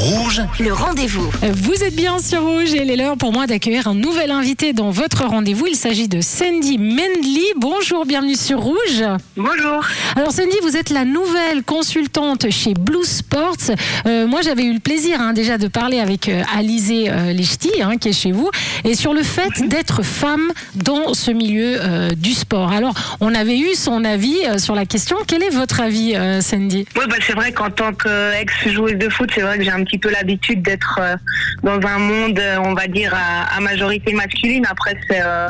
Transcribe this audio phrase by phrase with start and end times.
[0.00, 1.30] Rouge, Le rendez-vous.
[1.42, 4.72] Vous êtes bien sur Rouge et il est l'heure pour moi d'accueillir un nouvel invité
[4.72, 5.66] dans votre rendez-vous.
[5.66, 7.52] Il s'agit de Sandy Mendley.
[7.58, 9.04] Bonjour, bienvenue sur Rouge.
[9.36, 9.84] Bonjour.
[10.16, 13.76] Alors Sandy, vous êtes la nouvelle consultante chez Blue Sports.
[14.06, 17.82] Euh, moi, j'avais eu le plaisir hein, déjà de parler avec euh, Alizé euh, Lechty,
[17.82, 18.50] hein, qui est chez vous,
[18.84, 22.72] et sur le fait d'être femme dans ce milieu euh, du sport.
[22.72, 25.18] Alors, on avait eu son avis euh, sur la question.
[25.26, 26.86] Quel est votre avis, euh, Sandy?
[26.96, 29.89] Oui, bah, c'est vrai qu'en tant qu'ex-joueuse de foot, c'est vrai que j'ai un petit
[29.98, 31.16] peu l'habitude d'être euh,
[31.62, 34.66] dans un monde, euh, on va dire, à, à majorité masculine.
[34.68, 35.48] Après, c'est, euh,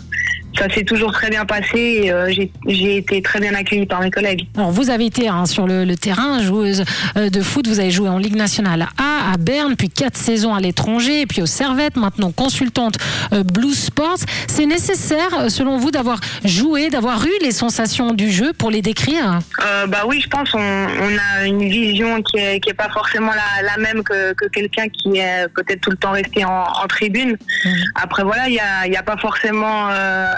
[0.60, 2.30] ça s'est toujours très bien passé et euh,
[2.66, 4.46] j'ai, été très bien accueillie par mes collègues.
[4.56, 6.84] Alors, vous avez été hein, sur le, le terrain, joueuse
[7.16, 7.66] euh, de foot.
[7.66, 11.40] Vous avez joué en Ligue nationale A à Berne, puis quatre saisons à l'étranger, puis
[11.42, 12.96] au Servette, maintenant consultante
[13.32, 14.18] euh, Blue Sports.
[14.46, 19.40] C'est nécessaire, selon vous, d'avoir joué, d'avoir eu les sensations du jeu pour les décrire?
[19.64, 22.90] Euh, bah oui, je pense on, on a une vision qui est, qui est pas
[22.90, 26.64] forcément la, la même que, que quelqu'un qui est peut-être tout le temps resté en,
[26.64, 27.36] en tribune.
[27.64, 27.74] Mhm.
[27.94, 30.32] Après voilà, il y a, y a pas forcément, euh,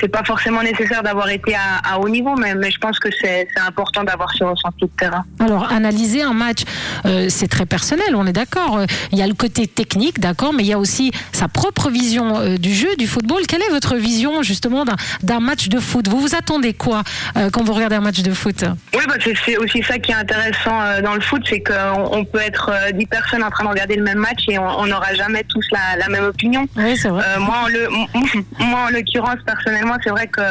[0.00, 3.08] c'est pas forcément nécessaire d'avoir été à, à haut niveau, mais, mais je pense que
[3.20, 5.24] c'est important d'avoir ce ressenti de terrain.
[5.40, 6.60] Alors, analyser un match,
[7.06, 8.80] euh, c'est très personnel, on est d'accord.
[9.12, 12.38] Il y a le côté technique, d'accord, mais il y a aussi sa propre vision
[12.38, 13.42] euh, du jeu, du football.
[13.48, 16.08] Quelle est votre vision, justement, d'un- match de foot?
[16.08, 17.02] Vous vous attendez quoi
[17.36, 18.64] euh, quand vous regardez un match de foot?
[18.94, 22.40] Oui, bah c'est aussi ça qui est intéressant dans le foot, c'est qu'on on peut
[22.40, 25.42] être euh, 10 personnes en train de regarder le même match et on n'aura jamais
[25.44, 26.66] tous la, la même opinion.
[26.76, 27.24] Oui, c'est vrai.
[27.40, 27.88] Moi, en le,
[28.64, 30.42] moi, en l'occurrence, personnellement, c'est vrai que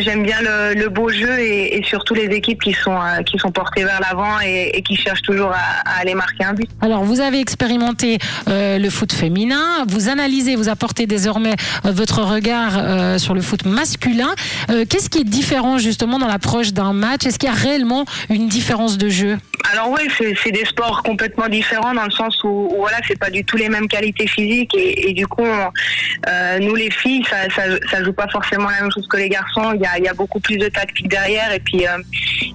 [0.00, 3.84] j'aime bien le, beau jeu et, surtout les équipes qui sont euh, qui sont portées
[3.84, 6.68] vers l'avant et, qui cherchent toujours à, aller marquer un but.
[6.80, 11.54] Alors, vous avez expérimenté euh, le foot féminin, vous analysez, vous apportez désormais
[11.84, 14.34] euh, votre regard sur le foot masculin.
[14.68, 17.26] Qu'est-ce qui est différent, justement, dans l'approche d'un match?
[17.26, 19.38] Est-ce qu'il y a réellement une différence de jeu?
[19.72, 20.08] Alors oui,
[20.42, 23.56] c'est des sports complètement différents dans le sens où, où voilà, c'est pas du tout
[23.56, 28.12] les mêmes qualités physiques et, du coup, euh, nous les filles, ça, ça, ça joue
[28.12, 29.72] pas forcément la même chose que les garçons.
[29.74, 31.98] Il y a, y a beaucoup plus de tactique derrière et puis euh,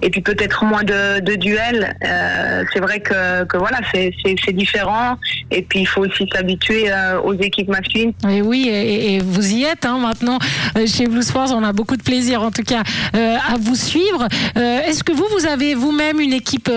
[0.02, 1.96] et puis peut-être moins de, de duels.
[2.06, 5.18] Euh, c'est vrai que, que voilà, c'est différent
[5.52, 8.14] et puis il faut aussi s'habituer euh, aux équipes masculines.
[8.30, 10.40] Et oui, et, et vous y êtes hein, maintenant
[10.78, 11.52] euh, chez Blue Sports.
[11.52, 12.84] On a beaucoup de plaisir, en tout cas,
[13.16, 14.28] euh, à vous suivre.
[14.56, 16.70] Est-ce que vous, vous avez vous-même une équipe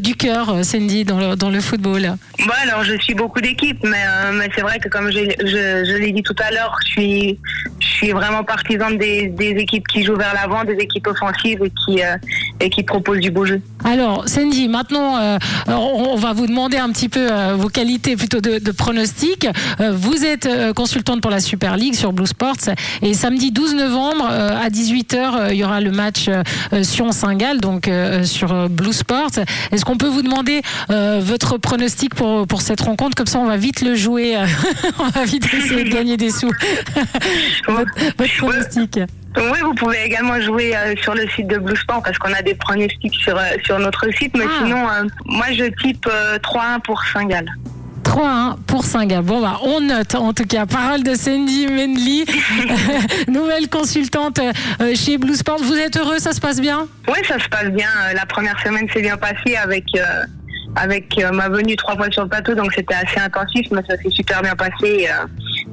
[0.00, 3.78] du cœur, euh, Sandy, dans le, dans le football Bon, alors je suis beaucoup d'équipes,
[3.82, 6.76] mais, euh, mais c'est vrai que comme je, je, je l'ai dit tout à l'heure,
[6.86, 7.38] je suis,
[7.80, 11.72] je suis vraiment partisane des, des équipes qui jouent vers l'avant, des équipes offensives et
[11.84, 12.16] qui, euh,
[12.60, 13.60] et qui proposent du beau jeu.
[13.84, 18.16] Alors, Sandy, maintenant, euh, on, on va vous demander un petit peu euh, vos qualités
[18.16, 19.46] plutôt de, de pronostic.
[19.80, 22.68] Euh, vous êtes euh, consultante pour la Super League sur Blue Sports
[23.02, 26.42] et samedi 12 novembre euh, à 18h, il y aura le match euh,
[26.72, 29.30] euh, Sion-Saint-Gall, donc euh, sur euh, Blue Sports.
[29.72, 33.16] Est-ce qu'on peut vous demander euh, votre pronostic pour, pour cette rencontre?
[33.16, 34.36] Comme ça, on va vite le jouer.
[34.36, 34.46] euh,
[34.98, 36.50] on va vite essayer de gagner des sous.
[37.68, 39.00] votre, votre pronostic.
[39.36, 42.42] Oui, vous pouvez également jouer euh, sur le site de Blue Sport parce qu'on a
[42.42, 44.62] des pronostics sur, euh, sur notre site, mais Ah.
[44.64, 44.86] sinon,
[45.26, 47.46] moi je type euh, 3-1 pour Saint-Gall.
[48.18, 49.22] 3-1 pour Saint-Gall.
[49.22, 50.66] Bon, bah, on note en tout cas.
[50.66, 52.24] Parole de Sandy Mendley,
[53.28, 55.58] nouvelle consultante euh, chez Blue Sport.
[55.62, 56.88] Vous êtes heureux, ça se passe bien?
[57.06, 57.86] Oui, ça se passe bien.
[58.08, 60.24] Euh, La première semaine s'est bien passée avec, euh,
[60.74, 64.10] avec ma venue trois fois sur le plateau, donc c'était assez intensif, mais ça s'est
[64.10, 65.06] super bien passé.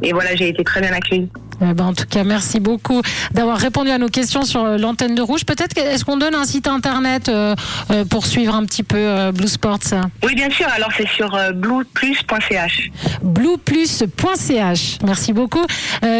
[0.04, 1.30] Et voilà, j'ai été très bien accueillie.
[1.62, 3.02] Eh ben, En tout cas, merci beaucoup
[3.32, 5.46] d'avoir répondu à nos questions sur euh, l'antenne de Rouge.
[5.46, 7.56] Peut-être est-ce qu'on donne un site internet euh,
[7.92, 9.80] euh, pour suivre un petit peu euh, Blue Sports?
[10.24, 10.68] Oui, bien sûr.
[10.76, 12.90] Alors, c'est sur euh, blueplus.ch.
[13.24, 14.98] blueplus.ch.
[15.04, 15.66] Merci beaucoup.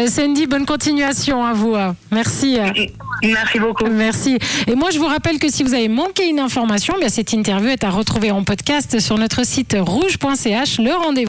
[0.08, 1.74] Sandy, bonne continuation à vous.
[2.10, 2.58] Merci.
[2.58, 2.70] euh.
[3.22, 3.86] Merci beaucoup.
[3.86, 4.38] Merci.
[4.66, 7.68] Et moi, je vous rappelle que si vous avez manqué une information, bien cette interview
[7.70, 10.78] est à retrouver en podcast sur notre site rouge.ch.
[10.78, 11.24] Le rendez-vous.